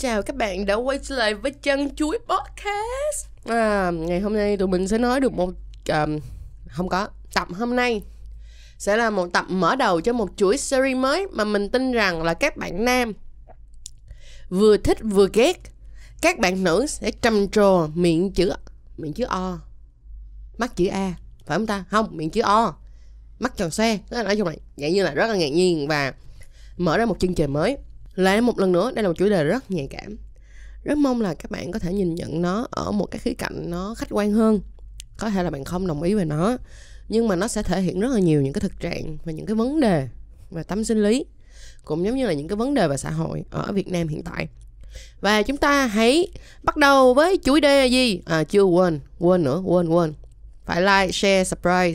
[0.00, 3.26] chào các bạn đã quay trở lại với chân chuối podcast.
[3.44, 5.50] À, ngày hôm nay tụi mình sẽ nói được một
[5.88, 6.18] um,
[6.68, 8.02] không có tập hôm nay
[8.78, 12.22] sẽ là một tập mở đầu cho một chuỗi series mới mà mình tin rằng
[12.22, 13.12] là các bạn nam
[14.48, 15.60] vừa thích vừa ghét
[16.22, 18.52] các bạn nữ sẽ trầm trồ miệng chữ
[18.96, 19.58] miệng chữ o
[20.58, 21.14] mắt chữ a
[21.46, 21.84] phải không ta?
[21.90, 22.74] Không miệng chữ o
[23.38, 26.14] mắt tròn xe nói chung là dạng như là rất là ngạc nhiên và
[26.76, 27.76] mở ra một chương trình mới
[28.14, 30.16] lại một lần nữa, đây là một chủ đề rất nhạy cảm.
[30.84, 33.70] Rất mong là các bạn có thể nhìn nhận nó ở một cái khía cạnh
[33.70, 34.60] nó khách quan hơn.
[35.18, 36.56] Có thể là bạn không đồng ý về nó,
[37.08, 39.46] nhưng mà nó sẽ thể hiện rất là nhiều những cái thực trạng và những
[39.46, 40.08] cái vấn đề
[40.50, 41.24] về tâm sinh lý,
[41.84, 44.22] cũng giống như là những cái vấn đề về xã hội ở Việt Nam hiện
[44.22, 44.48] tại.
[45.20, 46.28] Và chúng ta hãy
[46.62, 48.20] bắt đầu với chủ đề gì?
[48.24, 50.14] À chưa quên quên nữa, quên quên.
[50.64, 51.94] Phải like, share subscribe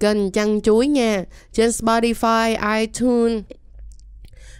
[0.00, 1.24] kênh chăn chuối nha.
[1.52, 3.42] Trên Spotify, iTunes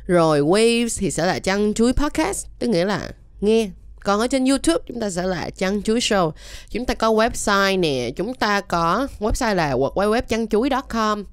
[0.06, 3.10] rồi Waves thì sẽ là chăn chuối podcast tức nghĩa là
[3.40, 3.70] nghe.
[4.00, 6.32] Còn ở trên YouTube chúng ta sẽ là chăn chuối show.
[6.70, 11.24] Chúng ta có website nè chúng ta có website là www chăn chuối.com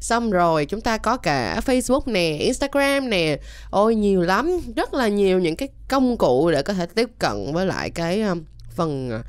[0.00, 3.38] xong rồi chúng ta có cả Facebook nè Instagram nè.
[3.70, 7.52] Ôi nhiều lắm rất là nhiều những cái công cụ để có thể tiếp cận
[7.52, 8.42] với lại cái um,
[8.74, 9.20] phần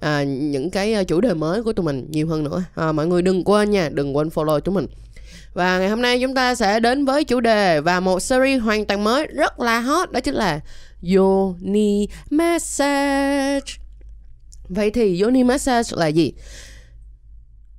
[0.00, 2.64] à, những cái à, chủ đề mới của tụi mình nhiều hơn nữa.
[2.74, 4.86] À, mọi người đừng quên nha đừng quên follow chúng mình
[5.54, 8.86] và ngày hôm nay chúng ta sẽ đến với chủ đề và một series hoàn
[8.86, 10.60] toàn mới, rất là hot, đó chính là
[11.14, 13.74] Yoni Massage.
[14.68, 16.32] Vậy thì Yoni Massage là gì?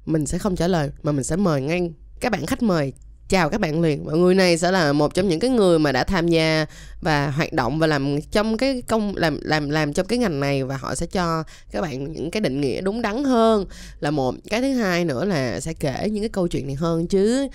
[0.05, 2.93] Mình sẽ không trả lời, mà mình sẽ mời ngay các bạn khách mời
[3.31, 5.91] chào các bạn liền mọi người này sẽ là một trong những cái người mà
[5.91, 6.65] đã tham gia
[7.01, 10.63] và hoạt động và làm trong cái công làm làm làm trong cái ngành này.
[10.63, 13.65] Và họ sẽ cho các bạn những cái định nghĩa đúng đắn hơn.
[13.99, 14.35] Là một.
[14.49, 17.07] Cái thứ hai nữa là sẽ kể những cái câu chuyện này hơn.
[17.07, 17.47] Chứ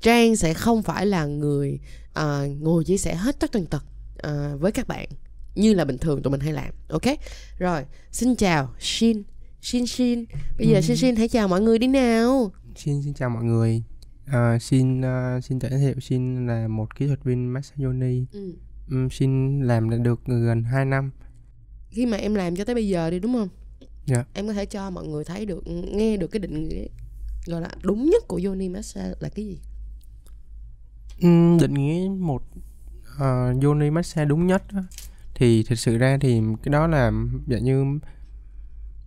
[0.00, 1.78] trang sẽ không phải là người
[2.20, 2.24] uh,
[2.60, 3.82] ngồi chia sẻ hết tất tần tật
[4.26, 5.08] uh, với các bạn
[5.54, 6.70] như là bình thường tụi mình hay làm.
[6.88, 7.16] Ok?
[7.58, 7.82] Rồi.
[8.12, 9.22] Xin chào shin.
[9.62, 10.24] Shin shin.
[10.58, 10.80] Bây giờ ừ.
[10.80, 12.52] shin shin hãy chào mọi người đi nào.
[12.76, 13.82] Xin xin chào mọi người
[14.32, 18.24] À, xin uh, xin giới thiệu xin là một kỹ thuật viên massage yoni.
[18.32, 18.54] Ừ.
[18.90, 21.10] Um, xin làm được gần 2 năm.
[21.90, 23.48] Khi mà em làm cho tới bây giờ đi đúng không?
[24.06, 24.24] Dạ.
[24.34, 25.62] Em có thể cho mọi người thấy được
[25.92, 26.86] nghe được cái định nghĩa
[27.46, 29.58] gọi là đúng nhất của yoni massage là cái gì?
[31.22, 32.42] Um, định nghĩa một
[33.16, 34.82] uh, yoni massage đúng nhất đó,
[35.34, 37.12] thì thực sự ra thì cái đó là
[37.46, 37.98] dạng như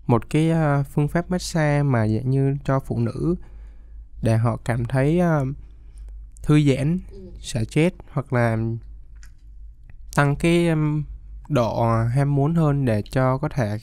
[0.07, 3.35] một cái uh, phương pháp massage mà dạng như cho phụ nữ
[4.21, 5.47] để họ cảm thấy uh,
[6.43, 6.99] thư giãn
[7.39, 8.57] xả chết hoặc là
[10.15, 11.03] tăng cái um,
[11.49, 13.77] độ ham muốn hơn để cho có thể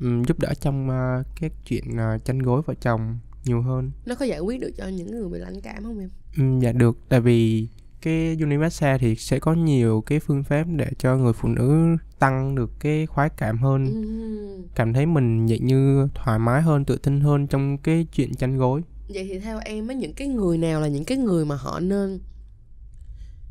[0.00, 1.84] um, giúp đỡ trong uh, cái chuyện
[2.14, 3.90] uh, chăn gối vợ chồng nhiều hơn.
[4.06, 6.10] Nó có giải quyết được cho những người bị lãnh cảm không em?
[6.38, 6.98] Um, dạ được.
[7.08, 7.68] Tại vì
[8.02, 12.54] cái unimassage thì sẽ có nhiều cái phương pháp để cho người phụ nữ tăng
[12.54, 13.86] được cái khoái cảm hơn.
[13.86, 14.62] Ừ.
[14.74, 18.56] cảm thấy mình nhẹ như thoải mái hơn tự tin hơn trong cái chuyện chăn
[18.56, 21.56] gối vậy thì theo em á những cái người nào là những cái người mà
[21.56, 22.20] họ nên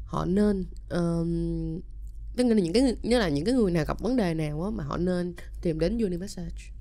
[0.05, 1.79] họ nên um,
[2.35, 4.69] tức là những cái như là những cái người nào gặp vấn đề nào á
[4.69, 6.71] mà họ nên tìm đến Uni Massage?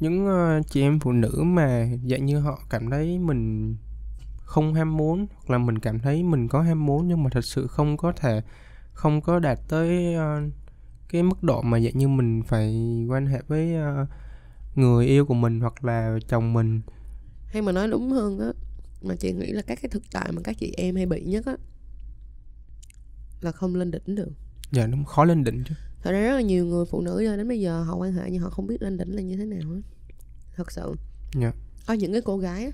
[0.00, 3.74] Những uh, chị em phụ nữ mà dạng như họ cảm thấy mình
[4.38, 7.44] không ham muốn hoặc là mình cảm thấy mình có ham muốn nhưng mà thật
[7.44, 8.42] sự không có thể
[8.92, 10.52] không có đạt tới uh,
[11.08, 12.74] cái mức độ mà dạng như mình phải
[13.08, 14.08] quan hệ với uh,
[14.74, 16.80] người yêu của mình hoặc là chồng mình.
[17.46, 18.52] Hay mà nói đúng hơn á
[19.02, 21.46] mà chị nghĩ là các cái thực tại mà các chị em hay bị nhất
[21.46, 21.56] á
[23.40, 24.32] là không lên đỉnh được.
[24.72, 25.74] Dạ nó khó lên đỉnh chứ.
[26.02, 28.22] Thật ra rất là nhiều người phụ nữ cho đến bây giờ họ quan hệ
[28.30, 29.80] nhưng họ không biết lên đỉnh là như thế nào hết
[30.56, 30.94] thật sự.
[31.40, 31.52] Dạ.
[31.86, 32.70] Có những cái cô gái á,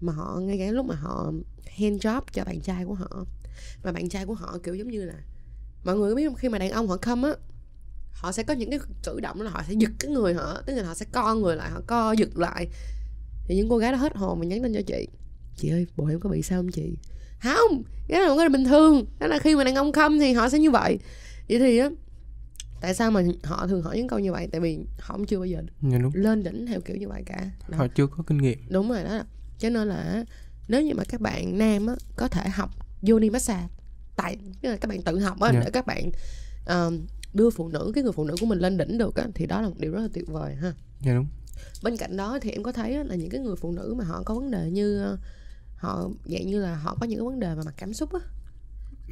[0.00, 1.32] mà họ ngay cả lúc mà họ
[1.76, 3.24] hand job cho bạn trai của họ
[3.82, 5.14] và bạn trai của họ kiểu giống như là
[5.84, 6.34] mọi người có biết không?
[6.34, 7.34] Khi mà đàn ông họ come á
[8.20, 10.74] họ sẽ có những cái cử động là họ sẽ giật cái người họ tức
[10.74, 12.68] là họ sẽ co người lại họ co giật lại
[13.48, 15.08] thì những cô gái đó hết hồn mà nhắn tin cho chị
[15.56, 16.96] chị ơi bộ em có bị sao không chị
[17.40, 20.48] không cái đó là bình thường đó là khi mà đàn ông không thì họ
[20.48, 20.98] sẽ như vậy
[21.48, 21.90] vậy thì á
[22.80, 25.38] tại sao mà họ thường hỏi những câu như vậy tại vì họ không chưa
[25.38, 26.12] bao giờ dạ, đúng.
[26.14, 27.78] lên đỉnh theo kiểu như vậy cả đó.
[27.78, 29.22] họ chưa có kinh nghiệm đúng rồi đó
[29.58, 30.24] cho nên là
[30.68, 32.70] nếu như mà các bạn nam á có thể học
[33.08, 33.68] yoni massage
[34.16, 35.50] tại tức là các bạn tự học á.
[35.54, 35.60] Dạ.
[35.64, 36.10] để các bạn
[36.66, 39.46] um, đưa phụ nữ cái người phụ nữ của mình lên đỉnh được á thì
[39.46, 40.72] đó là một điều rất là tuyệt vời ha.
[41.00, 41.26] Dạ đúng.
[41.82, 44.22] Bên cạnh đó thì em có thấy là những cái người phụ nữ mà họ
[44.22, 45.18] có vấn đề như ờ,
[45.76, 48.20] họ dạng như là họ có những cái vấn đề về mặt cảm xúc á?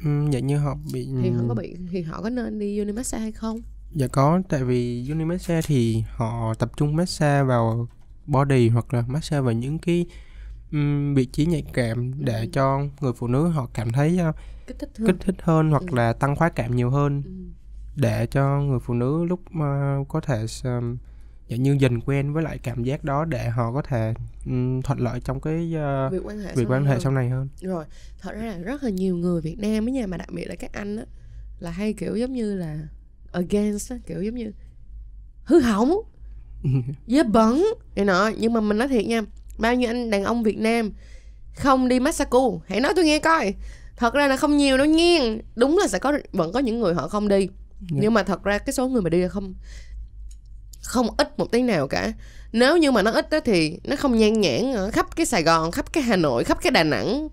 [0.03, 3.21] Ừ, dạng như họ bị thì họ có bị thì họ có nên đi unimassage
[3.21, 3.61] hay không?
[3.95, 4.41] Dạ có.
[4.49, 7.87] Tại vì unimassage thì họ tập trung massage vào
[8.27, 10.05] body hoặc là massage vào những cái
[10.71, 12.47] ừm, vị trí nhạy cảm để Ừ.
[12.53, 14.35] cho người phụ nữ họ cảm thấy uh,
[14.67, 15.07] kích thích hơn.
[15.07, 15.95] kích thích hơn hoặc Ừ.
[15.95, 17.21] là tăng khoái cảm nhiều hơn.
[17.25, 17.31] Ừ.
[17.99, 20.97] để cho người phụ nữ lúc uh, có thể um,
[21.49, 24.13] dạng như dần quen với lại cảm giác đó để họ có thể
[24.45, 25.73] ừm, thuận lợi trong cái
[26.07, 27.01] uh, việc quan hệ việc sau quan hệ hơn.
[27.01, 27.47] sau này hơn.
[27.61, 27.85] Rồi
[28.19, 30.55] thật ra là rất là nhiều người Việt Nam ấy nha mà đặc biệt là
[30.55, 31.03] các anh á
[31.59, 32.77] là hay kiểu giống như là
[33.31, 34.51] against á, kiểu giống như
[35.43, 36.01] hư hỏng
[37.07, 37.65] dơ bẩn
[37.95, 38.31] này nọ.
[38.39, 39.21] Nhưng mà mình nói thiệt nha
[39.57, 40.91] bao nhiêu anh đàn ông Việt Nam
[41.55, 43.53] không đi massage cu hãy nói tôi nghe coi.
[43.95, 45.19] Thật ra là không nhiều đâu nha
[45.55, 47.49] đúng là sẽ có vẫn có những người họ không đi
[47.79, 49.53] nhưng mà thật ra cái số người mà đi là không
[50.83, 52.13] không ít một tí nào cả.
[52.51, 55.43] Nếu như mà nó ít đó thì nó không nhan nhản ở khắp cái Sài
[55.43, 57.29] Gòn khắp cái Hà Nội khắp cái Đà Nẵng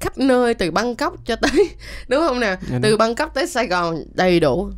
[0.00, 1.68] khắp nơi từ Bangkok cho tới
[2.08, 2.56] đúng không nào?
[2.70, 2.96] Dạ từ.
[2.96, 4.70] Bangkok tới Sài Gòn đầy đủ.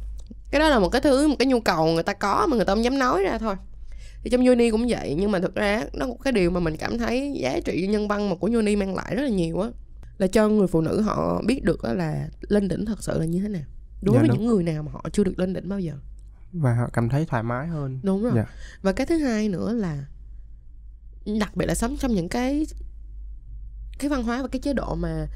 [0.50, 2.64] Cái đó là một cái thứ một cái nhu cầu người ta có mà người
[2.64, 3.54] ta không dám nói ra thôi.
[4.22, 6.76] Thì trong Uni cũng vậy nhưng mà thực ra nó có cái điều mà mình
[6.76, 9.68] cảm thấy giá trị nhân văn mà của Uni mang lại rất là nhiều á.
[10.18, 13.40] Là cho người phụ nữ họ biết được là lên đỉnh thật sự là như
[13.40, 13.62] thế nào
[14.04, 14.38] đối Dạ với đúng.
[14.38, 15.94] những người nào mà họ chưa được lên đỉnh bao giờ
[16.52, 18.44] và họ cảm thấy thoải mái hơn đúng rồi Dạ.
[18.82, 20.04] và cái thứ hai nữa là
[21.40, 22.66] đặc biệt là sống trong những cái
[23.98, 25.26] cái văn hóa và cái chế độ mà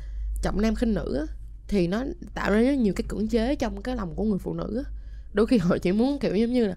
[0.42, 1.34] trọng nam khinh nữ á,
[1.68, 2.04] thì nó
[2.34, 4.90] tạo ra rất nhiều cái cưỡng chế trong cái lòng của người phụ nữ á.
[5.32, 6.74] đôi khi họ chỉ muốn kiểu giống như là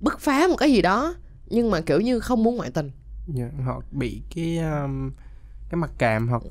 [0.00, 1.14] bứt phá một cái gì đó
[1.46, 2.90] nhưng mà kiểu như không muốn ngoại tình
[3.34, 5.10] Dạ, họ bị cái um,
[5.70, 6.42] cái mặc cảm hoặc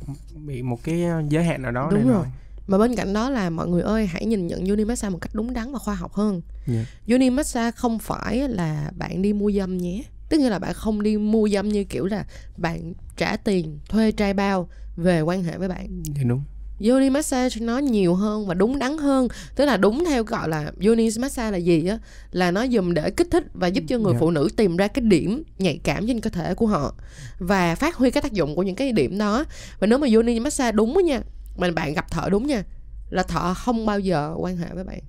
[0.46, 2.26] bị một cái uh, giới hạn nào đó Đúng này rồi.
[2.70, 5.36] Mà bên cạnh đó là mọi người ơi hãy nhìn nhận Uni Massage một cách
[5.36, 6.42] đúng đắn và khoa học hơn.
[6.68, 6.86] Dạ.
[7.08, 10.04] Uni Massage không phải là bạn đi mua dâm nhé.
[10.30, 12.26] Tức nghĩa là bạn không đi mua dâm như kiểu là
[12.58, 16.04] bạn trả tiền thuê trai bao về quan hệ với bạn.
[16.16, 16.42] Dạ đúng.
[16.90, 19.28] Yoni massage nó nhiều hơn và đúng đắn hơn.
[19.56, 22.00] Tức là đúng theo gọi là Yoni massage là gì á?
[22.32, 24.20] Là nó dùng để kích thích và giúp cho người Dạ.
[24.20, 26.96] phụ nữ tìm ra cái điểm nhạy cảm trên cơ thể của họ
[27.40, 29.46] và phát huy cái tác dụng của những cái điểm đó.
[29.80, 31.22] Và nếu mà Yoni massage đúng á nha
[31.60, 32.64] mà bạn gặp thợ đúng nha.
[33.10, 35.00] Là thợ không bao giờ quan hệ với bạn.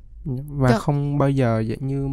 [0.49, 2.09] Và Cho- không bao giờ dạng như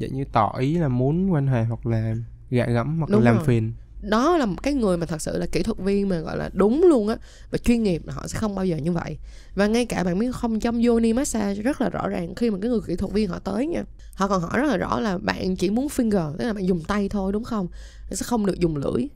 [0.00, 2.14] dạng như tỏ ý là muốn quan hệ hoặc là
[2.50, 3.44] gạ gẫm hoặc Đúng là làm rồi.
[3.46, 3.72] phiền.
[4.02, 6.50] Đó là một cái người mà thật sự là kỹ thuật viên mà gọi là
[6.52, 7.16] đúng luôn á.
[7.50, 9.18] Và chuyên nghiệp là họ sẽ không bao giờ như vậy.
[9.54, 12.58] Và ngay cả bạn biết không trong yoni massage rất là rõ ràng khi mà
[12.62, 13.82] cái người kỹ thuật viên họ tới nha
[14.14, 16.82] họ còn hỏi rất là rõ là bạn chỉ muốn finger tức là bạn dùng
[16.84, 17.68] tay thôi đúng không?
[18.10, 19.08] Sẽ không được dùng lưỡi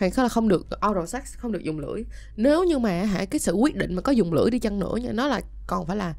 [0.00, 0.10] Ừ.
[0.12, 2.04] khá là không được oral sex không được dùng lưỡi
[2.36, 4.96] nếu như mà hả cái sự quyết định mà có dùng lưỡi đi chăng nữa
[5.02, 6.14] nha nó là còn phải là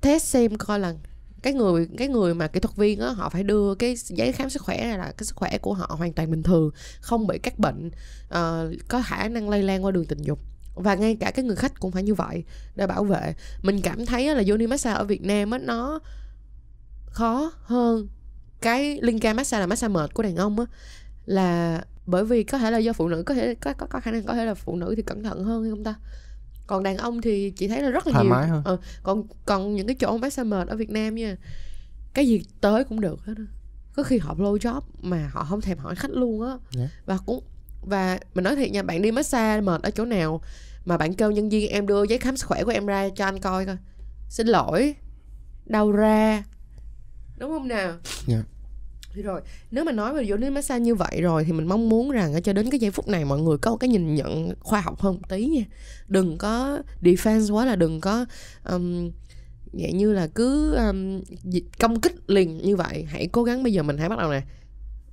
[0.00, 0.94] test xem coi là
[1.42, 4.50] cái người cái người mà kỹ thuật viên á họ phải đưa cái giấy khám
[4.50, 6.70] sức khỏe này là cái sức khỏe của họ hoàn toàn bình thường
[7.00, 7.90] không bị các bệnh
[8.26, 10.38] uh, có khả năng lây lan qua đường tình dục
[10.74, 14.06] và ngay cả cái người khách cũng phải như vậy để bảo vệ mình cảm
[14.06, 16.00] thấy là yoni massage ở Việt Nam á nó
[17.06, 18.08] khó hơn
[18.60, 20.66] cái linh ca massage là massage mệt của đàn ông á
[21.26, 24.10] là bởi vì có thể là do phụ nữ có thể có có, có khả
[24.10, 25.94] năng có thể là phụ nữ thì cẩn thận hơn hay không ta?
[26.66, 28.34] Còn đàn ông thì chị thấy là rất là thoải nhiều.
[28.34, 28.62] mái hơn.
[28.64, 31.36] Ờ, còn còn những cái chỗ massage mệt ở Việt Nam nha
[32.14, 33.34] cái gì tới cũng được hết
[33.96, 36.52] có khi họ blow job mà họ không thèm hỏi khách luôn á.
[36.70, 36.88] Dạ.
[37.06, 37.44] và cũng
[37.82, 40.40] và mình nói thiệt nha bạn đi massage mệt ở chỗ nào
[40.84, 43.24] mà bạn kêu nhân viên em đưa giấy khám sức khỏe của em ra cho
[43.24, 43.76] anh coi coi.
[44.28, 44.94] Xin lỗi
[45.66, 46.44] đâu ra.
[47.38, 47.92] Đúng không nào?
[48.26, 48.42] Dạ
[49.14, 49.40] rồi
[49.70, 52.42] nếu mà nói về vô đến massage như vậy rồi thì mình mong muốn rằng
[52.42, 55.00] cho đến cái giây phút này mọi người có một cái nhìn nhận khoa học
[55.00, 55.64] hơn một tí nha.
[56.08, 58.26] Đừng có defense quá là đừng có
[58.64, 59.10] um,
[59.72, 61.20] vậy như là cứ um,
[61.78, 63.04] công kích liền như vậy.
[63.08, 64.42] Hãy cố gắng bây giờ mình hãy bắt đầu nè.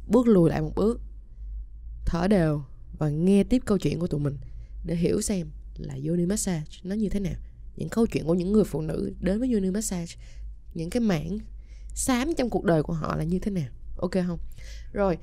[0.07, 0.99] Bước lùi lại một bước.
[2.05, 2.61] Thở đều
[2.97, 4.37] và nghe tiếp câu chuyện của tụi mình
[4.85, 5.47] để hiểu xem
[5.77, 7.35] là yoni massage nó như thế nào.
[7.75, 10.15] Những câu chuyện của những người phụ nữ đến với yoni massage
[10.73, 11.39] những cái mảng
[11.93, 14.39] xám trong cuộc đời của họ là như thế nào ok không?
[14.93, 15.17] Rồi.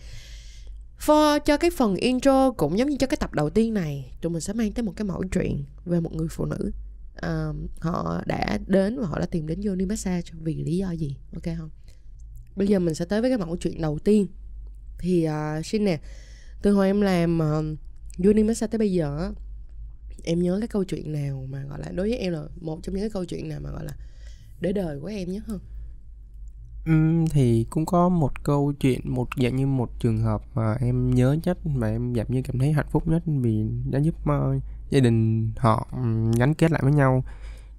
[0.98, 4.32] For cho cái phần intro cũng giống như cho cái tập đầu tiên này tụi
[4.32, 6.70] mình sẽ mang tới một cái mẫu chuyện về một người phụ nữ.
[7.14, 7.48] À,
[7.80, 11.16] họ đã đến và họ đã tìm đến yoni massage vì lý do gì?
[11.34, 11.70] Ok không?
[12.56, 14.26] Bây giờ mình sẽ tới với cái mẫu chuyện đầu tiên.
[14.98, 16.00] Thì uh, xin nè
[16.62, 19.30] từ hồi em làm uh, yoni massage tới bây giờ á,
[20.24, 22.94] em nhớ cái câu chuyện nào mà gọi là đối với em là một trong
[22.94, 23.92] những cái câu chuyện nào mà gọi là
[24.60, 25.60] để đời của em nhất không?
[26.86, 31.14] Ừm, thì cũng có một câu chuyện một dạng như một trường hợp mà em
[31.14, 34.58] nhớ nhất mà em dạng như cảm thấy hạnh phúc nhất vì đã giúp ờ,
[34.90, 37.24] gia đình họ ừm, gắn kết lại với nhau.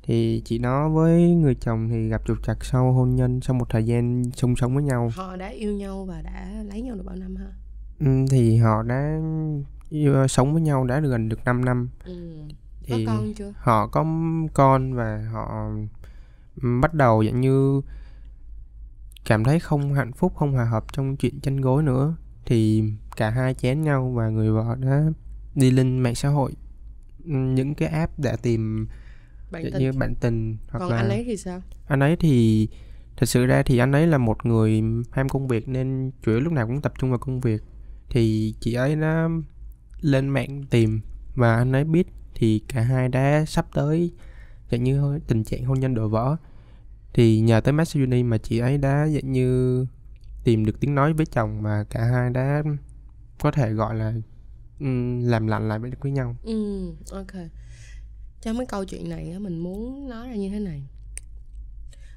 [0.03, 3.69] Thì chị nó với người chồng thì gặp trục trặc sau hôn nhân sau một
[3.69, 5.11] thời gian chung sống với nhau.
[5.15, 7.47] Họ đã yêu nhau và đã lấy nhau được bao năm ha?
[7.99, 9.19] Ừm, thì họ đã
[9.89, 11.89] yêu, sống với nhau đã được gần được 5 năm.
[12.05, 12.13] Ừ.
[12.83, 13.53] thì có con chưa?
[13.57, 14.05] họ có
[14.53, 15.69] con và họ
[16.61, 17.81] ừm, bắt đầu dạng như
[19.25, 22.15] cảm thấy không hạnh phúc không hòa hợp trong chuyện chăn gối nữa
[22.45, 22.83] thì
[23.15, 25.03] cả hai chén nhau và người vợ đã
[25.55, 26.53] đi lên mạng xã hội.
[27.25, 28.87] Những cái app để tìm
[29.51, 31.61] bạn tin như bạn tình hoặc còn là anh ấy thì sao?
[31.87, 32.67] Anh ấy thì
[33.17, 36.39] thật sự ra thì anh ấy là một người ham công việc nên chủ yếu
[36.39, 37.63] lúc nào cũng tập trung vào công việc.
[38.09, 39.29] Thì chị ấy đã
[40.01, 41.01] lên mạng tìm
[41.35, 44.11] và anh ấy biết thì cả hai đã sắp tới
[44.71, 46.37] dạng như tình trạng hôn nhân đổ vỡ
[47.13, 49.85] thì nhờ tới Master Uni mà chị ấy đã dạng như
[50.43, 52.63] tìm được tiếng nói với chồng mà cả hai đã
[53.39, 54.13] có thể gọi là
[54.79, 56.35] um, làm lành lại với với nhau.
[56.43, 57.33] Ừ ok.
[58.41, 60.83] Trong cái câu chuyện này mình muốn nói ra như thế này.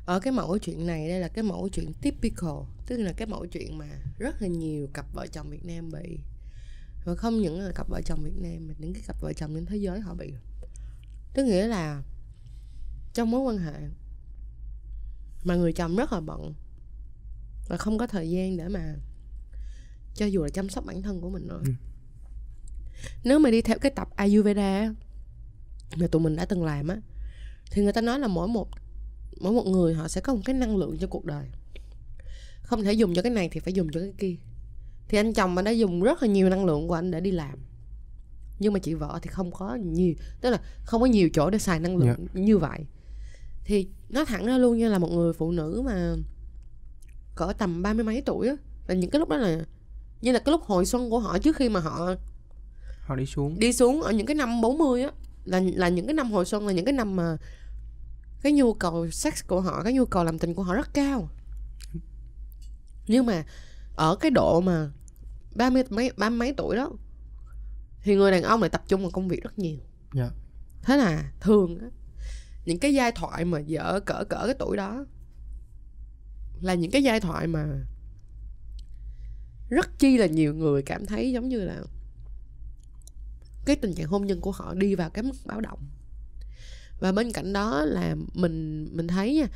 [0.06, 3.46] Ở cái mẫu chuyện này đây là cái mẫu chuyện typical tức là cái mẫu
[3.46, 3.86] chuyện mà
[4.18, 6.18] rất là nhiều cặp vợ chồng Việt Nam bị.
[7.04, 9.54] Và không những là cặp vợ chồng Việt Nam mà những cái cặp vợ chồng
[9.54, 10.32] trên thế giới họ bị.
[11.34, 12.02] Tức nghĩa là
[13.14, 13.74] trong mối quan hệ
[15.46, 16.54] mà người chồng rất là bận.
[17.68, 18.94] Và không có thời gian để mà
[20.14, 21.60] cho dù là chăm sóc bản thân của mình nữa.
[21.64, 21.72] Ừ.
[23.24, 24.94] nếu mà đi theo cái tập Ayurveda
[25.96, 26.96] mà tụi mình đã từng làm á
[27.70, 28.68] thì người ta nói là mỗi một
[29.40, 31.46] mỗi một người họ sẽ có một cái năng lượng cho cuộc đời.
[32.62, 34.36] Không thể dùng cho cái này thì phải dùng cho cái kia.
[35.08, 37.30] Thì anh chồng mà đã dùng rất là nhiều năng lượng của anh để đi
[37.30, 37.58] làm.
[38.58, 41.58] Nhưng mà chị vợ thì không có nhiều tức là không có nhiều chỗ để
[41.58, 42.86] xài năng lượng như vậy
[43.66, 46.14] thì nói thẳng ra luôn như là một người phụ nữ mà
[47.34, 48.54] cỡ tầm ba mươi mấy tuổi á
[48.86, 49.64] là những cái lúc đó là
[50.20, 52.14] như là cái lúc hồi xuân của họ trước khi mà họ
[53.00, 53.58] họ đi xuống.
[53.58, 55.10] đi xuống ở những cái năm 40 á
[55.44, 57.36] là là những cái năm hồi xuân là những cái năm mà
[58.42, 61.28] cái nhu cầu sex của họ cái nhu cầu làm tình của họ rất cao.
[63.06, 63.44] Nhưng mà
[63.96, 64.90] ở cái độ mà
[65.54, 66.90] ba mươi mấy ba mấy tuổi đó
[68.02, 69.78] thì người đàn ông lại tập trung vào công việc rất nhiều.
[70.14, 70.30] Dạ.
[70.82, 71.86] thế là thường á
[72.66, 75.06] những cái giai thoại mà vợ cỡ cỡ cái tuổi đó
[76.60, 77.66] là những cái giai thoại mà
[79.70, 81.82] rất chi là nhiều người cảm thấy giống như là
[83.64, 85.78] cái tình trạng hôn nhân của họ đi vào cái mức báo động.
[87.00, 89.48] Và bên cạnh đó là mình mình thấy nha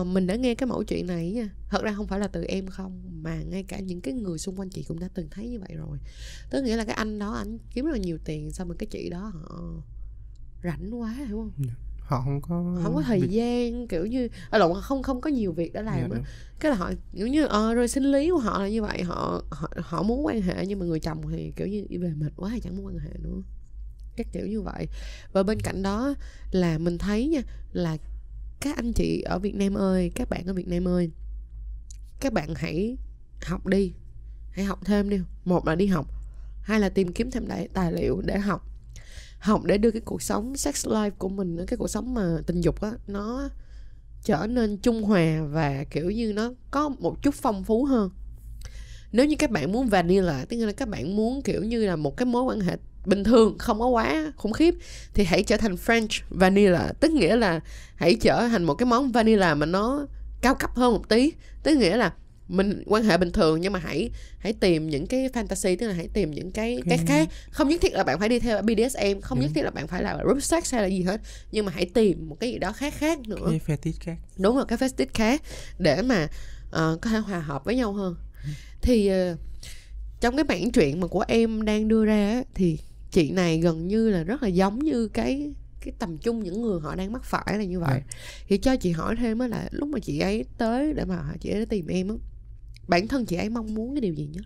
[0.00, 2.44] uh, mình đã nghe cái mẫu chuyện này nha thật ra không phải là từ
[2.44, 5.48] em không mà ngay cả những cái người xung quanh chị cũng đã từng thấy
[5.48, 5.98] như vậy rồi.
[6.50, 8.86] Tức nghĩa là cái anh đó anh kiếm rất là nhiều tiền xong rồi cái
[8.86, 9.82] chị đó họ
[10.64, 11.52] rảnh quá hiểu không?
[11.58, 15.20] Dạ họ không có không có thời việc- gian kiểu như ở lộn không không
[15.20, 16.22] có nhiều việc để làm á đúng.
[16.60, 19.42] cái là họ kiểu như ờ rồi sinh lý của họ là như vậy họ
[19.50, 22.30] họ, họ muốn quan hệ nhưng mà người chồng thì kiểu như đi về mệt
[22.36, 23.42] quá thì chẳng muốn quan hệ nữa.
[24.16, 24.88] Các kiểu như vậy.
[25.32, 26.14] Và bên cạnh đó
[26.50, 27.40] là mình thấy nha
[27.72, 27.96] là
[28.60, 31.10] các anh chị ở Việt Nam ơi các bạn ở Việt Nam ơi
[32.20, 32.96] các bạn hãy
[33.46, 33.92] học đi.
[34.50, 35.20] Hãy học thêm đi.
[35.44, 36.06] Một là đi học
[36.62, 38.66] hai là tìm kiếm thêm đại, tài liệu để học
[39.46, 42.60] học để đưa cái cuộc sống, sex life của mình, cái cuộc sống mà tình
[42.60, 43.48] dục á, nó
[44.22, 48.10] trở nên trung hòa và, kiểu như, nó có một chút phong phú hơn.
[49.12, 52.16] Nếu như các bạn muốn vanilla, tức là các bạn muốn, kiểu như là, một
[52.16, 52.76] cái mối quan hệ
[53.06, 54.74] bình thường, không có quá khủng khiếp,
[55.14, 56.92] thì hãy trở thành French vanilla.
[57.00, 57.60] Tức nghĩa là
[57.96, 60.06] hãy trở thành một cái món vanilla mà nó
[60.40, 61.32] cao cấp hơn một tí.
[61.62, 62.12] Tức nghĩa là
[62.48, 65.92] mình quan hệ bình thường nhưng mà hãy hãy tìm những cái fantasy tức là
[65.94, 67.28] hãy tìm những cái cái khác.
[67.50, 69.52] Không nhất thiết là bạn phải đi theo BDSM không nhất Ừ.
[69.54, 71.20] thiết là bạn phải là group sex hay là gì hết.
[71.52, 73.46] Nhưng mà hãy tìm một cái gì đó khác khác nữa.
[73.50, 74.16] cái fetish khác.
[74.38, 75.42] Đúng rồi cái festive khác
[75.78, 76.28] để mà
[76.70, 78.14] ờ, có thể hòa hợp với nhau hơn.
[78.82, 79.36] Thì ờ,
[80.20, 82.78] trong cái bản truyện mà của em đang đưa ra thì
[83.10, 86.80] chị này gần như là rất là giống như cái cái tầm trung những người
[86.80, 88.00] họ đang mắc phải là như vậy.
[88.48, 91.50] Thì cho chị hỏi thêm á là lúc mà chị ấy tới để mà chị
[91.50, 92.14] ấy tìm em á
[92.88, 94.44] bản thân chị ấy mong muốn cái điều gì nhất?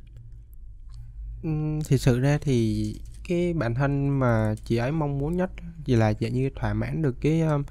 [1.42, 2.94] Ừm, thực sự ra thì
[3.28, 5.50] cái bản thân mà chị ấy mong muốn nhất
[5.85, 7.62] chỉ là dạng như thỏa mãn được cái um,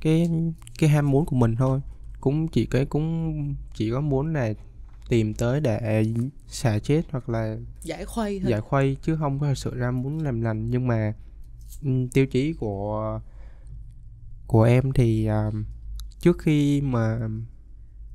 [0.00, 0.30] cái
[0.78, 1.80] cái ham muốn của mình thôi.
[2.20, 4.52] Cũng chỉ cái cũng chỉ có muốn là
[5.08, 6.04] tìm tới để
[6.48, 8.50] xả chết hoặc là giải khuây thôi.
[8.50, 10.70] giải khuây chứ không có thật sự ra muốn làm lành.
[10.70, 11.14] Nhưng mà
[11.82, 13.20] ừm, tiêu chí của
[14.46, 15.64] của em thì um,
[16.20, 17.18] trước khi mà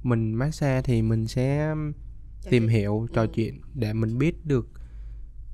[0.05, 1.75] mình massage thì mình sẽ
[2.49, 3.27] tìm hiểu trò Ừ.
[3.33, 4.67] chuyện để mình biết được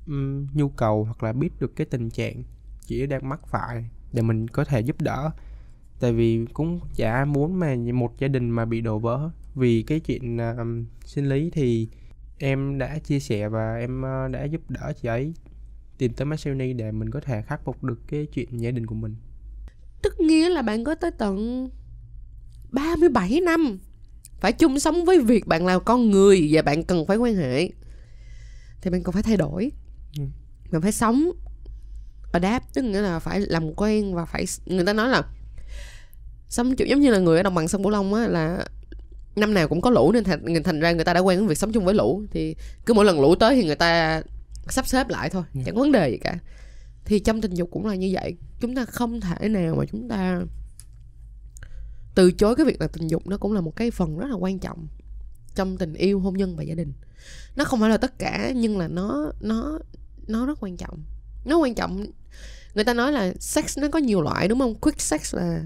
[0.06, 2.42] ừm, nhu cầu hoặc là biết được cái tình trạng
[2.86, 5.30] chị đang mắc phải để mình có thể giúp đỡ.
[6.00, 9.30] Tại vì cũng chả muốn mà một gia đình mà bị đổ vỡ.
[9.54, 11.88] Vì cái chuyện um, sinh lý thì
[12.38, 15.34] em đã chia sẻ và em ờ, đã giúp đỡ chị ấy
[15.98, 18.94] tìm tới Marcelini để mình có thể khắc phục được cái chuyện gia đình của
[18.94, 19.14] mình.
[20.02, 21.68] Tức nghĩa là bạn có tới tận
[22.72, 23.78] 37 năm
[24.42, 27.68] phải chung sống với việc bạn là con người và bạn cần phải quan hệ.
[28.80, 29.72] Thì bạn còn phải thay đổi.
[30.18, 30.24] Ừ.
[30.72, 31.30] bạn phải sống
[32.32, 35.22] adapt tức nghĩa là phải làm quen và phải người ta nói là
[36.48, 38.64] sống kiểu giống như là người ở đồng bằng sông Cửu Long á là
[39.36, 41.58] năm nào cũng có lũ nên thành thành ra người ta đã quen với việc
[41.58, 42.22] sống chung với lũ.
[42.30, 42.56] Thì
[42.86, 44.22] cứ mỗi lần lũ tới thì người ta
[44.68, 45.62] sắp xếp lại thôi Dạ.
[45.66, 46.38] chẳng có vấn đề gì cả.
[47.04, 48.36] Thì trong tình dục cũng là như vậy.
[48.60, 50.40] Chúng ta không thể nào mà chúng ta
[52.14, 54.36] từ chối cái việc là tình dục nó cũng là một cái phần rất là
[54.36, 54.88] quan trọng
[55.54, 56.92] trong tình yêu, hôn nhân và gia đình.
[57.56, 59.78] Nó không phải là tất cả, nhưng là nó nó
[60.26, 61.02] nó rất quan trọng.
[61.44, 62.06] Nó quan trọng,
[62.74, 64.74] người ta nói là sex nó có nhiều loại, đúng không?
[64.74, 65.62] Quick sex là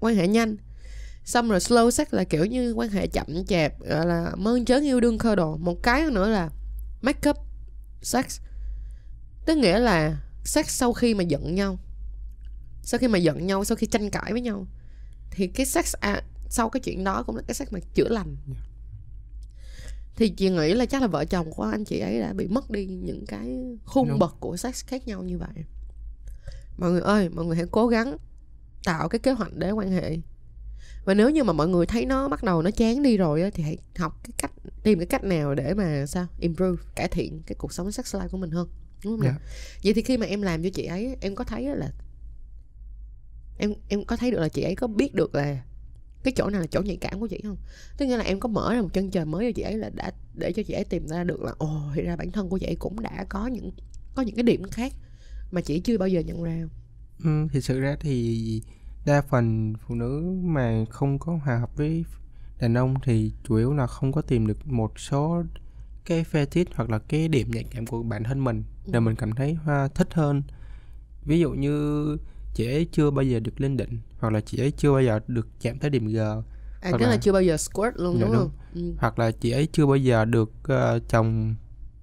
[0.00, 0.56] quan hệ nhanh,
[1.24, 4.84] xong rồi slow sex là kiểu như quan hệ chậm chạp, gọi là mơn trớn
[4.84, 5.56] yêu đương khơ đồ.
[5.56, 6.50] Một cái nữa là
[7.02, 7.36] make up
[8.02, 8.40] sex,
[9.46, 11.78] tức nghĩa là sex sau khi mà giận nhau,
[12.82, 14.66] sau khi mà giận nhau, sau khi tranh cãi với nhau
[15.30, 18.36] thì cái sex à, sau cái chuyện đó cũng là cái sex mà chữa lành
[18.48, 18.54] Dạ.
[20.16, 22.70] thì chị nghĩ là chắc là vợ chồng của anh chị ấy đã bị mất
[22.70, 24.18] đi những cái khung Đúng.
[24.18, 25.64] bậc của sex khác nhau như vậy
[26.78, 28.16] mọi người ơi mọi người hãy cố gắng
[28.84, 30.16] tạo cái kế hoạch để quan hệ
[31.04, 33.50] và nếu như mà mọi người thấy nó bắt đầu nó chán đi rồi á,
[33.54, 37.42] thì hãy học cái cách tìm cái cách nào để mà sao improve cải thiện
[37.46, 38.68] cái cuộc sống sex life của mình hơn
[39.04, 39.34] đúng không nào?
[39.38, 39.46] Dạ.
[39.84, 41.90] vậy thì khi mà em làm cho chị ấy em có thấy là
[43.58, 45.62] em em có thấy được là chị ấy có biết được là
[46.22, 47.56] cái chỗ nào là chỗ nhạy cảm của chị không?
[47.96, 49.90] Tức nghĩa là em có mở ra một chân trời mới cho chị ấy là
[49.90, 52.58] đã để cho chị ấy tìm ra được là ồ thì ra bản thân của
[52.58, 53.70] chị ấy cũng đã có những
[54.14, 54.92] có những cái điểm khác
[55.50, 56.62] mà chị chưa bao giờ nhận ra.
[57.24, 58.62] Ừ, thì sự ra thì
[59.06, 62.04] đa phần phụ nữ mà không có hòa hợp với
[62.60, 65.42] đàn ông thì chủ yếu là không có tìm được một số
[66.04, 68.64] cái fetish hoặc là cái điểm nhạy cảm của bản thân mình.
[68.86, 69.00] Để Ừ.
[69.00, 70.42] mình cảm thấy hoa thích hơn.
[71.24, 72.16] Ví dụ như
[72.58, 75.20] chị ấy chưa bao giờ được lên đỉnh hoặc là chị ấy chưa bao giờ
[75.28, 76.34] được chạm tới điểm G à
[76.82, 78.40] Hoặc tức là là- chưa bao giờ squirt luôn Dạ, đúng, đúng.
[78.42, 78.92] không ừ.
[78.98, 81.54] hoặc là chị ấy chưa bao giờ được ờ, chồng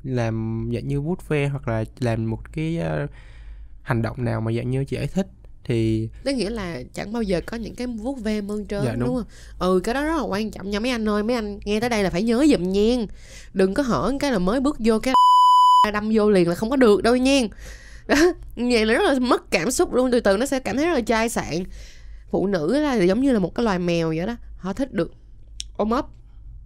[0.03, 3.07] làm dạng như vuốt ve hoặc là làm một cái ờ,
[3.81, 5.27] hành động nào mà dạng như chị ấy thích
[5.63, 8.91] thì tức nghĩa là chẳng bao giờ có những cái vuốt ve mơn trớn Dạ,
[8.91, 8.99] đúng.
[8.99, 9.15] đúng.
[9.15, 9.25] không
[9.59, 11.89] ừ cái đó rất là quan trọng nha mấy anh ơi mấy anh nghe tới
[11.89, 12.95] đây là phải nhớ giùm nha
[13.53, 15.13] đừng có hỏi cái là mới bước vô cái
[15.93, 17.41] đâm vô liền là không có được đâu nha
[18.07, 18.15] đó
[18.55, 20.93] vậy là rất là mất cảm xúc luôn từ từ nó sẽ cảm thấy rất
[20.93, 21.63] là chai sạn.
[22.31, 25.11] Phụ nữ là giống như là một cái loài mèo vậy đó họ thích được
[25.77, 26.05] ôm ấp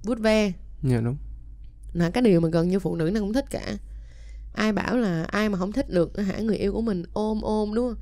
[0.03, 0.51] vuốt ve.
[0.83, 1.17] Dạ đúng.
[1.93, 3.73] Là cái điều mà gần như phụ nữ nào cũng thích cả.
[4.53, 7.73] Ai bảo là ai mà không thích được hả người yêu của mình ôm ôm
[7.73, 7.97] đúng không?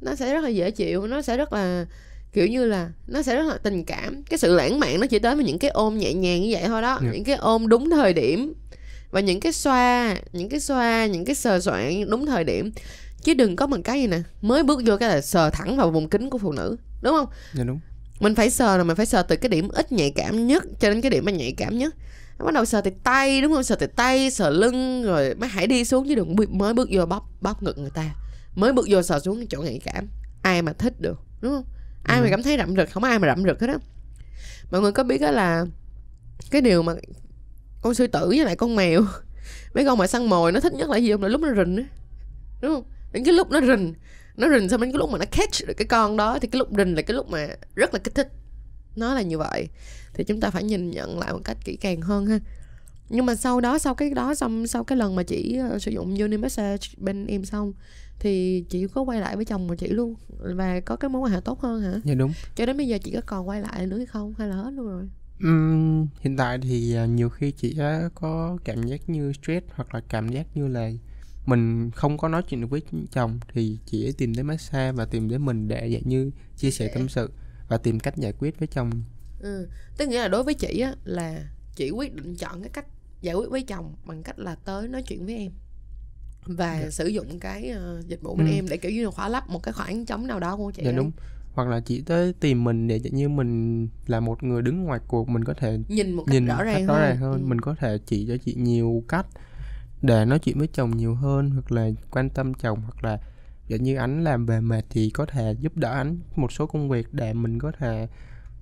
[0.00, 1.86] Nó sẽ rất là dễ chịu nó sẽ rất là
[2.32, 4.22] kiểu như là nó sẽ rất là tình cảm.
[4.22, 6.62] Cái sự lãng mạn nó chỉ tới với những cái ôm nhẹ nhàng như vậy
[6.66, 7.10] thôi đó Dạ.
[7.12, 8.54] những cái ôm đúng thời điểm
[9.12, 12.72] và những cái xoa những cái xoa những cái sờ soạn đúng thời điểm.
[13.22, 15.90] Chứ đừng có một cái gì nè mới bước vô cái là sờ thẳng vào
[15.90, 17.26] vùng kính của phụ nữ đúng không?
[17.54, 17.80] Dạ đúng.
[18.20, 20.88] Mình phải sờ là mình phải sờ từ cái điểm ít nhạy cảm nhất cho
[20.90, 21.94] đến cái điểm mà nhạy cảm nhất.
[22.38, 23.62] Bắt đầu sờ từ tay đúng không?
[23.62, 27.06] Sờ từ tay sờ lưng rồi mới hãy đi xuống chứ đừng mới bước vô
[27.06, 28.14] bóp bóp ngực người ta.
[28.54, 30.08] Mới bước vô sờ xuống cái chỗ nhạy cảm.
[30.42, 31.64] Ai mà thích được đúng không?
[32.04, 32.30] Ai mà Ừ.
[32.30, 33.76] cảm thấy rậm rực không ai mà rậm rực hết á.
[34.70, 35.64] Mọi người có biết đó là
[36.50, 36.92] cái điều mà
[37.82, 39.02] con sư tử với lại con mèo.
[39.74, 41.22] Mấy con mà săn mồi nó thích nhất là gì không?
[41.22, 41.84] Là lúc nó rình á.
[42.62, 42.84] Đúng không?
[43.12, 43.94] Đến cái lúc nó rình
[44.36, 46.58] nó rình xong đến cái lúc mà nó catch được cái con đó thì cái
[46.58, 48.28] lúc rình là cái lúc mà rất là kích thích.
[48.96, 49.68] Nó là như vậy.
[50.14, 52.38] Thì chúng ta phải nhìn nhận lại một cách kỹ càng hơn ha.
[53.08, 55.90] Nhưng mà sau đó sau cái đó xong sau cái lần mà chị ờ, sử
[55.90, 57.72] dụng Uni Massage bên em xong
[58.18, 60.14] thì chị có quay lại với chồng của chị luôn.
[60.56, 62.00] Và có cái mối quan hệ tốt hơn hả?
[62.04, 62.32] Dạ đúng.
[62.54, 64.34] Cho đến bây giờ chị có còn quay lại nữa hay không?
[64.38, 65.08] Hay là hết luôn rồi
[65.42, 69.94] Ừm, hiện tại thì à, nhiều khi chị á, có cảm giác như stress hoặc
[69.94, 70.90] là cảm giác như là
[71.46, 75.04] mình không có nói chuyện được với chồng thì chị ấy tìm đến massage và
[75.04, 77.30] tìm đến mình để dạng như chia sẻ tâm sự
[77.68, 78.90] và tìm cách giải quyết với chồng
[79.40, 79.68] ừ.
[79.96, 82.86] tức nghĩa là đối với chị á là chị quyết định chọn cái cách
[83.20, 85.52] giải quyết với chồng bằng cách là tới nói chuyện với em
[86.46, 86.90] và Dạ.
[86.90, 88.52] sử dụng cái ờ, dịch vụ bên Ừ.
[88.52, 90.82] em để kiểu như là khỏa lấp một cái khoảng trống nào đó của chị
[90.84, 91.10] dạ đúng
[91.52, 95.28] hoặc là chị tới tìm mình để như mình là một người đứng ngoài cuộc
[95.28, 97.42] mình có thể nhìn một cách nhìn rõ ràng cách rõ hơn ràng hơn.
[97.42, 97.46] Ừ.
[97.46, 99.26] mình có thể chỉ cho chị nhiều cách
[100.02, 103.18] để nói chuyện với chồng nhiều hơn hoặc là quan tâm chồng hoặc là
[103.68, 106.88] dạng như anh làm về mệt thì có thể giúp đỡ anh một số công
[106.88, 108.08] việc để mình có thể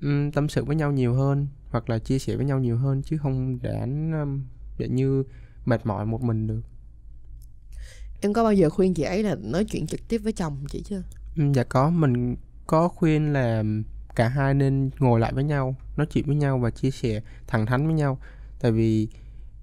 [0.01, 3.03] ừm, tâm sự với nhau nhiều hơn hoặc là chia sẻ với nhau nhiều hơn
[3.03, 4.43] chứ không để anh um,
[4.79, 5.23] dạng như
[5.65, 6.61] mệt mỏi một mình được.
[8.21, 10.83] Em có bao giờ khuyên chị ấy là nói chuyện trực tiếp với chồng chị
[10.83, 11.03] chưa?
[11.55, 11.91] Dạ có.
[11.91, 12.37] Mình
[12.71, 13.65] có khuyên là
[14.15, 17.67] cả hai nên ngồi lại với nhau nói chuyện với nhau và chia sẻ thẳng
[17.67, 18.19] thắn với nhau.
[18.61, 19.09] Tại vì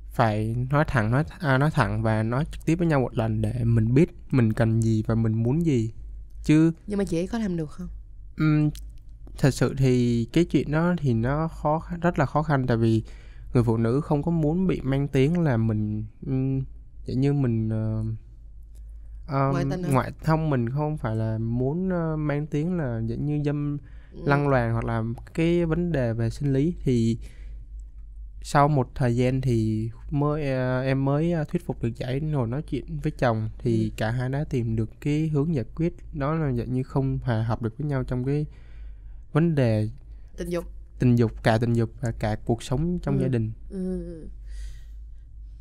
[0.09, 3.41] phải nói thẳng nói à, nói thẳng và nói trực tiếp với nhau một lần
[3.41, 5.93] để mình biết mình cần gì và mình muốn gì.
[6.43, 7.87] Chứ nhưng mà chị có làm được không?
[8.37, 8.69] Ừm,
[9.37, 12.67] thật sự thì cái chuyện đó thì nó khó rất là khó khăn.
[12.67, 13.03] Tại vì
[13.53, 16.63] người phụ nữ không có muốn bị mang tiếng là mình um,
[17.07, 18.03] như mình ờ,
[19.27, 19.89] ờ, Ngoại tình hả?
[19.91, 23.77] ngoại không mình không phải là muốn ờ, mang tiếng là dạng như dâm
[24.11, 24.19] Ừ.
[24.25, 27.17] lăng loàn hoặc là cái vấn đề về sinh lý thì
[28.41, 32.47] sau một thời gian thì mới à, em mới à, thuyết phục được giải ngồi
[32.47, 33.93] nói chuyện với chồng thì Ừ.
[33.97, 37.43] cả hai đã tìm được cái hướng giải quyết đó là dạng như không hòa
[37.43, 38.45] hợp được với nhau trong cái
[39.33, 39.89] vấn đề
[40.37, 40.65] tình dục
[40.99, 43.21] tình dục cả tình dục và cả cuộc sống trong Ừ.
[43.21, 44.27] gia đình Ừ.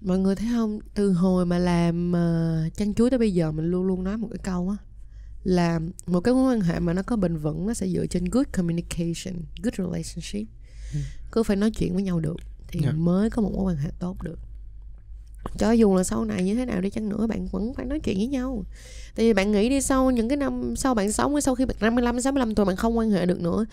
[0.00, 3.70] mọi người thấy không từ hồi mà làm uh, chăn chuối tới bây giờ mình
[3.70, 4.76] luôn luôn nói một cái câu á
[5.44, 8.24] là một cái mối quan hệ mà nó có bền vững nó sẽ dựa trên
[8.24, 10.48] good communication good relationship
[10.94, 10.98] Ừ.
[11.32, 12.36] cứ phải nói chuyện với nhau được
[12.68, 12.92] thì Dạ.
[12.92, 14.38] mới có một mối quan hệ tốt được
[15.58, 18.00] cho dù là sau này như thế nào đi chăng nữa bạn vẫn phải nói
[18.00, 18.64] chuyện với nhau.
[19.14, 21.76] Tại vì bạn nghĩ đi sau những cái năm sau bạn sống sau khi bạn
[21.80, 23.66] 55 65 tuổi bạn không quan hệ được nữa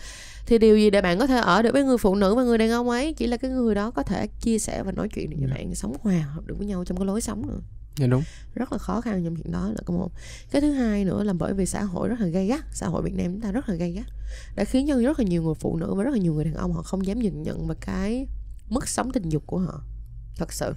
[0.46, 2.58] thì điều gì để bạn có thể ở được với người phụ nữ và người
[2.58, 3.14] đàn ông ấy?
[3.14, 5.54] Chỉ là cái người đó có thể chia sẻ và nói chuyện được với Dạ.
[5.54, 7.60] bạn sống hòa hợp được với nhau trong cái lối sống nữa.
[7.96, 8.22] Dạ đúng.
[8.54, 10.10] Rất là khó khăn trong chuyện đó là cái một.
[10.50, 13.02] Cái thứ hai nữa là bởi vì xã hội rất là gay gắt xã hội
[13.02, 14.06] Việt Nam chúng ta rất là gay gắt
[14.56, 16.54] đã khiến cho rất là nhiều người phụ nữ và rất là nhiều người đàn
[16.54, 18.26] ông họ không dám nhìn nhận vào cái
[18.68, 19.82] mức sống tình dục của họ
[20.36, 20.72] thật sự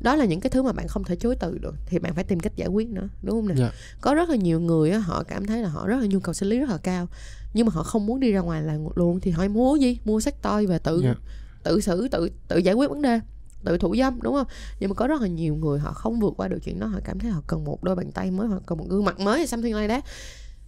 [0.00, 2.24] đó là những cái thứ mà bạn không thể chối từ được thì bạn phải
[2.24, 3.54] tìm cách giải quyết nữa đúng không nè?
[3.58, 3.72] Dạ.
[4.00, 6.34] có rất là nhiều người á, họ cảm thấy là họ rất là nhu cầu
[6.34, 7.08] sinh lý rất là cao
[7.54, 9.98] nhưng mà họ không muốn đi ra ngoài là luôn thì họ mua gì?
[10.04, 11.14] Mua sách toy và tự Dạ.
[11.62, 13.20] tự xử tự tự giải quyết vấn đề
[13.64, 14.46] tự thủ dâm đúng không?
[14.80, 16.98] Nhưng mà có rất là nhiều người họ không vượt qua được chuyện đó họ
[17.04, 19.38] cảm thấy họ cần một đôi bàn tay mới hoặc cần một gương mặt mới
[19.38, 20.04] hay something like that.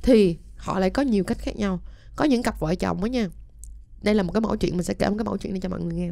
[0.02, 1.80] Thì họ lại có nhiều cách khác nhau.
[2.16, 3.28] Có những cặp vợ chồng đó nha
[4.02, 5.68] đây là một cái mẫu chuyện mình sẽ kể một cái mẫu chuyện này cho
[5.68, 6.10] mọi người nghe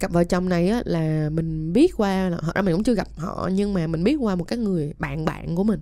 [0.00, 2.94] cặp vợ chồng này á, là mình biết qua là họ ra mình cũng chưa
[2.94, 5.80] gặp họ, nhưng mà mình biết qua một cái người bạn bạn của mình.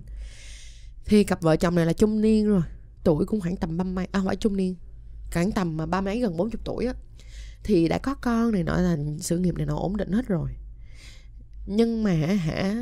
[1.05, 2.61] Thì cặp vợ chồng này là trung niên rồi,
[3.03, 4.75] tuổi cũng khoảng tầm ba mấy à không phải trung niên,
[5.33, 6.93] khoảng tầm mà ba mấy, gần 40 tuổi á.
[7.63, 10.49] Thì đã có con này nọ, là sự nghiệp này nọ ổn định hết rồi.
[11.65, 12.75] Nhưng mà hả,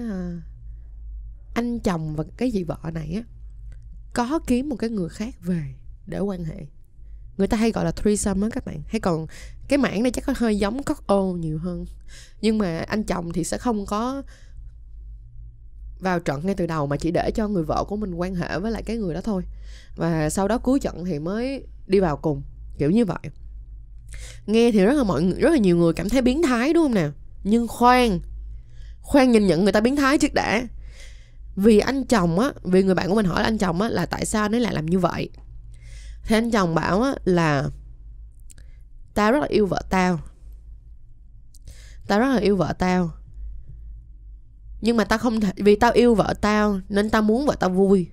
[1.53, 3.23] anh chồng và cái chị vợ này á,
[4.13, 5.75] có kiếm một cái người khác về
[6.07, 6.65] để quan hệ
[7.37, 8.81] người ta hay gọi là threesome á các bạn.
[8.87, 9.27] Hay còn
[9.67, 11.85] cái mảng này chắc có hơi giống cóc ô nhiều hơn.
[12.41, 14.23] Nhưng mà anh chồng thì sẽ không có
[15.99, 18.59] vào trận ngay từ đầu mà chỉ để cho người vợ của mình quan hệ
[18.59, 19.43] với lại cái người đó thôi.
[19.95, 22.41] Và sau đó cuối trận thì mới đi vào cùng,
[22.77, 23.19] kiểu như vậy.
[24.45, 26.83] Nghe thì rất là mọi người rất là nhiều người cảm thấy biến thái, đúng
[26.83, 27.11] không nào
[27.43, 28.19] nhưng khoan
[29.01, 30.67] khoan nhìn nhận người ta biến thái trước đã.
[31.55, 34.25] Vì anh chồng á, vì người bạn của mình hỏi anh chồng á, là tại
[34.25, 35.29] sao nó lại làm như vậy?
[36.23, 37.69] Thì anh chồng bảo á, là
[39.13, 40.19] tao rất là yêu vợ tao.
[42.07, 43.11] Tao rất là yêu vợ tao.
[44.81, 47.69] Nhưng mà tao không thể, vì tao yêu vợ tao nên tao muốn vợ tao
[47.69, 48.07] vui.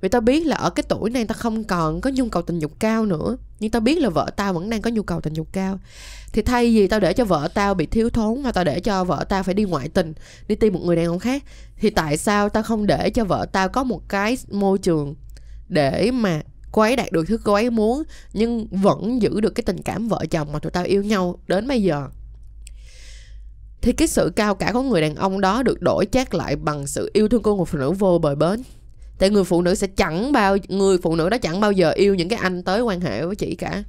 [0.00, 2.58] Vì tao biết là ở cái tuổi này tao không còn có nhu cầu tình
[2.58, 5.32] dục cao nữa, nhưng tao biết là vợ tao vẫn đang có nhu cầu tình
[5.32, 5.78] dục cao.
[6.32, 9.04] Thì thay vì tao để cho vợ tao bị thiếu thốn Mà tao để cho
[9.04, 10.12] vợ tao phải đi ngoại tình,
[10.48, 11.42] đi tìm một người đàn ông khác,
[11.76, 15.14] thì tại sao tao không để cho vợ tao có một cái môi trường
[15.68, 16.42] để mà
[16.74, 20.08] cô ấy đạt được thứ cô ấy muốn, nhưng vẫn giữ được cái tình cảm
[20.08, 22.08] vợ chồng mà tụi tao yêu nhau đến bây giờ.
[23.82, 26.86] Thì cái sự cao cả của người đàn ông đó được đổi chác lại bằng
[26.86, 28.62] sự yêu thương của người phụ nữ vô bờ bến.
[29.18, 32.14] Tại người phụ nữ sẽ chẳng bao, người phụ nữ đó chẳng bao giờ yêu
[32.14, 33.84] những cái anh tới quan hệ với chị cả.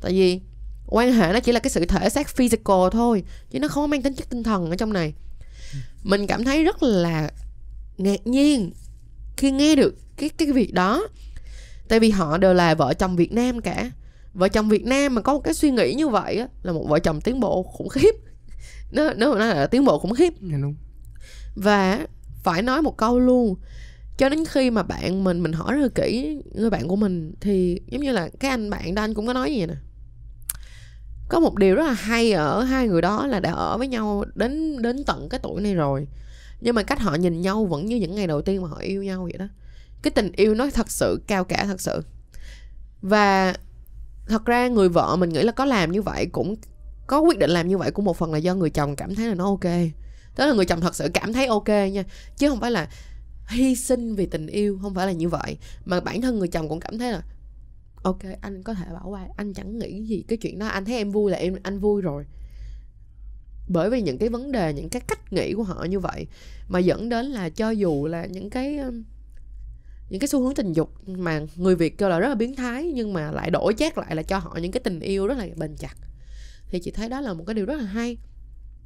[0.00, 0.40] Tại vì
[0.86, 4.02] quan hệ nó chỉ là cái sự thể xác physical thôi, chứ nó không mang
[4.02, 5.12] tính chất tinh thần ở trong này.
[6.02, 7.30] Mình cảm thấy rất là
[7.98, 8.72] ngạc nhiên
[9.36, 11.08] khi nghe được cái cái việc đó
[11.88, 13.90] tại vì họ đều là vợ chồng Việt Nam cả.
[14.34, 16.86] Vợ chồng Việt Nam mà có một cái suy nghĩ như vậy á, là một
[16.88, 18.14] vợ chồng tiến bộ khủng khiếp.
[18.92, 20.32] Nó nó nó là tiến bộ khủng khiếp.
[20.40, 20.74] Dạ đúng.
[21.56, 22.06] Và
[22.42, 23.54] phải nói một câu luôn
[24.18, 27.80] cho đến khi mà bạn mình mình hỏi rất kỹ người bạn của mình thì
[27.86, 29.74] giống như là cái anh bạn đó anh cũng có nói gì nè.
[31.28, 34.24] Có một điều rất là hay ở hai người đó là đã ở với nhau
[34.34, 36.06] đến đến tận cái tuổi này rồi.
[36.60, 39.02] Nhưng mà cách họ nhìn nhau vẫn như những ngày đầu tiên mà họ yêu
[39.02, 39.46] nhau vậy đó
[40.02, 42.02] cái tình yêu nó thật sự cao cả thật sự.
[43.02, 43.54] Và
[44.26, 46.56] thật ra người vợ mình nghĩ là có làm như vậy cũng,
[47.06, 49.28] có quyết định làm như vậy cũng một phần là do người chồng cảm thấy
[49.28, 49.64] là nó ok.
[50.36, 52.04] Đó là người chồng thật sự cảm thấy ok nha,
[52.36, 52.90] chứ không phải là
[53.48, 55.58] hy sinh vì tình yêu, không phải là như vậy.
[55.84, 57.22] Mà bản thân người chồng cũng cảm thấy là,
[58.02, 60.96] ok, anh có thể bỏ qua, anh chẳng nghĩ gì cái chuyện đó, anh thấy
[60.96, 62.24] em vui là em, anh vui rồi.
[63.68, 66.26] Bởi vì những cái vấn đề, những cái cách nghĩ của họ như vậy
[66.68, 68.80] mà dẫn đến là cho dù là những cái
[70.10, 72.92] những cái xu hướng tình dục mà người Việt kêu là rất là biến thái
[72.94, 75.46] nhưng mà lại đổi chác lại là cho họ những cái tình yêu rất là
[75.56, 75.96] bền chặt.
[76.68, 78.16] Thì chị thấy đó là một cái điều rất là hay.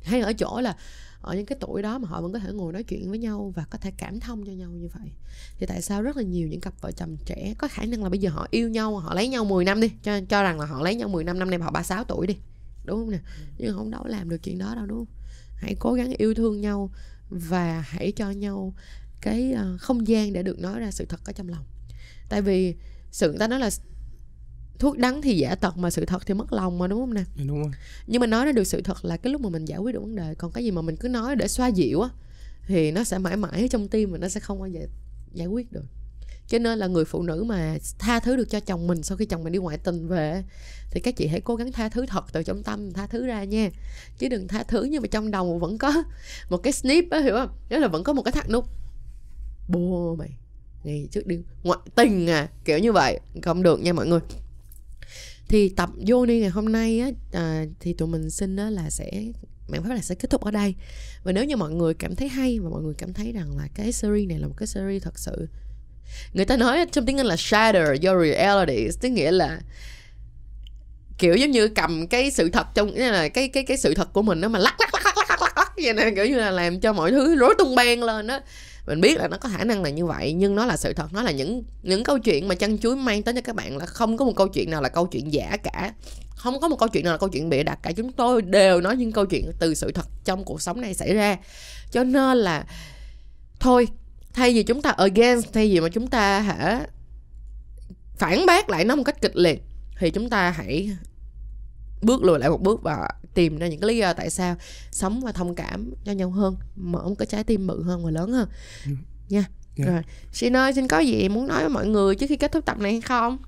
[0.03, 0.77] Hay ở chỗ là
[1.21, 3.53] ở những cái tuổi đó mà họ vẫn có thể ngồi nói chuyện với nhau
[3.57, 5.13] và có thể cảm thông cho nhau như vậy.
[5.59, 8.09] Thì tại sao rất là nhiều những cặp vợ chồng trẻ có khả năng là
[8.09, 10.67] bây giờ họ yêu nhau họ lấy nhau 10 năm đi cho cho rằng là
[10.67, 12.37] họ lấy nhau 10 năm năm nay họ 36 tuổi đi
[12.85, 13.19] đúng không nè?
[13.59, 15.15] Nhưng không đâu làm được chuyện đó đâu đúng không?
[15.57, 16.91] Hãy cố gắng yêu thương nhau
[17.29, 18.75] và hãy cho nhau
[19.23, 21.65] cái ờ, không gian để được nói ra sự thật ở trong lòng.
[22.29, 22.75] Tại vì
[23.11, 23.71] sự ta nói là
[24.79, 27.25] thuốc đắng thì giả tật mà sự thật thì mất lòng mà đúng không nè?
[27.47, 27.71] Đúng rồi.
[28.07, 30.01] Nhưng mà nói ra được sự thật là cái lúc mà mình giải quyết được
[30.01, 30.35] vấn đề.
[30.35, 32.09] Còn cái gì mà mình cứ nói để xoa dịu á
[32.67, 34.81] thì nó sẽ mãi mãi ở trong tim và nó sẽ không bao giờ
[35.33, 35.85] giải quyết được.
[36.49, 39.25] Cho nên là người phụ nữ mà tha thứ được cho chồng mình sau khi
[39.27, 40.43] chồng mình đi ngoại tình về
[40.91, 43.45] thì các chị hãy cố gắng tha thứ thật từ trong tâm tha thứ ra
[43.45, 43.71] nha.
[44.19, 46.03] Chứ đừng tha thứ nhưng mà trong đầu vẫn có
[46.51, 47.51] một cái snip á hiểu không?
[47.69, 48.69] Đó là vẫn có một cái thắt nút
[49.69, 50.31] bố mày
[50.85, 54.21] ngày trước đi ngoại tình à kiểu như vậy không được nha mọi người
[55.49, 59.11] thì tập Yoni ngày hôm nay á à, thì tụi mình xin á, là sẽ
[59.69, 60.75] mạng pháp là sẽ kết thúc ở đây
[61.25, 63.69] và nếu như mọi người cảm thấy hay và mọi người cảm thấy rằng là
[63.75, 65.49] cái series này là một cái series thật sự
[66.33, 69.61] người ta nói trong tiếng Anh là shatter your reality tức nghĩa là
[71.19, 74.13] kiểu giống như cầm cái sự thật trong nghĩa là cái cái cái sự thật
[74.13, 76.37] của mình nó mà lắc lắc lắc lắc lắc lắc lắc vậy nè kiểu như
[76.37, 78.41] là làm cho mọi thứ rối tung beng lên đó
[78.87, 81.13] mình biết là nó có khả năng là như vậy, nhưng nó là sự thật,
[81.13, 83.87] nó là những những câu chuyện mà chăn chuối mang tới cho các bạn là
[83.87, 85.95] không có một câu chuyện nào là câu chuyện giả cả.
[86.37, 87.93] Không có một câu chuyện nào là câu chuyện bịa đặt cả.
[87.93, 91.15] Chúng tôi đều nói những câu chuyện từ sự thật trong cuộc sống này xảy
[91.15, 91.37] ra.
[91.91, 92.65] Cho nên là
[93.61, 93.89] thôi,
[94.33, 96.87] thay vì chúng ta against, thay vì mà chúng ta hả
[98.17, 99.63] phản bác lại nó một cách kịch liệt,
[99.99, 100.91] thì chúng ta hãy
[102.03, 104.57] bước lùi lại một bước và tìm ra những cái lý do tại sao
[104.91, 108.11] sống và thông cảm cho nhau hơn mở một cái trái tim bự hơn và
[108.11, 108.49] lớn hơn
[108.87, 108.93] Ừ.
[109.29, 109.45] nha
[109.77, 109.85] Dạ.
[109.87, 112.65] rồi xin ơi xin có gì muốn nói với mọi người trước khi kết thúc
[112.65, 113.39] tập này hay không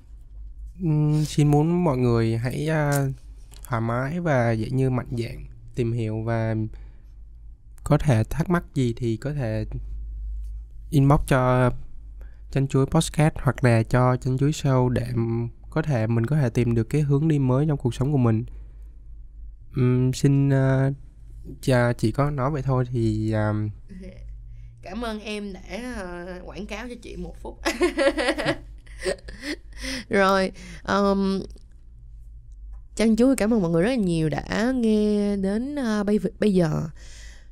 [0.81, 3.07] Ừm, xin muốn mọi người hãy à,
[3.67, 5.45] thoải mái và dễ như mạnh dạn
[5.75, 6.55] tìm hiểu và
[7.83, 9.65] có thể thắc mắc gì thì có thể
[10.89, 11.71] inbox cho
[12.51, 15.07] chân chuối podcast hoặc là cho chân chuối show để
[15.69, 18.17] có thể mình có thể tìm được cái hướng đi mới trong cuộc sống của
[18.17, 18.45] mình
[19.75, 20.93] um, xin ờ, uh,
[21.61, 23.69] chà, chỉ có nói vậy thôi thì um...
[24.81, 25.61] cảm ơn em đã
[26.41, 27.59] uh, quảng cáo cho chị một phút.
[30.09, 30.51] Rồi
[30.87, 31.41] um,
[32.95, 36.53] chăn chuối cảm ơn mọi người rất là nhiều đã nghe đến uh, bây bây
[36.53, 36.83] giờ.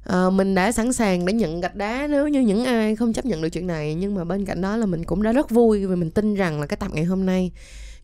[0.10, 3.26] Uh, mình đã sẵn sàng để nhận gạch đá nếu như những ai không chấp
[3.26, 5.86] nhận được chuyện này nhưng mà bên cạnh đó là mình cũng đã rất vui
[5.86, 7.52] vì mình tin rằng là cái tập ngày hôm nay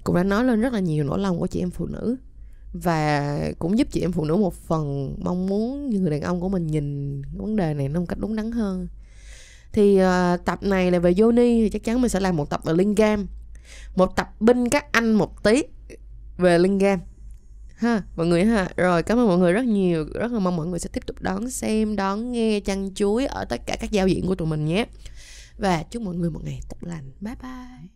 [0.03, 2.17] cũng đã nói lên rất là nhiều nỗi lòng của chị em phụ nữ
[2.73, 6.41] và cũng giúp chị em phụ nữ một phần mong muốn như người đàn ông
[6.41, 8.87] của mình nhìn vấn đề này nó một cách đúng đắn hơn.
[9.73, 12.61] Thì uh, tập này là về Yoni thì chắc chắn mình sẽ làm một tập
[12.63, 13.27] về Lingam
[13.95, 15.63] một tập binh các anh một tí
[16.37, 16.99] về Lingam
[17.75, 18.69] ha mọi người ha.
[18.75, 20.05] Rồi cảm ơn mọi người rất nhiều.
[20.13, 23.45] Rất là mong mọi người sẽ tiếp tục đón xem đón nghe chăn chuối ở
[23.45, 24.85] tất cả các giao diện của tụi mình nhé.
[25.57, 27.11] Và chúc mọi người một ngày tốt lành.
[27.21, 27.89] Bye bye.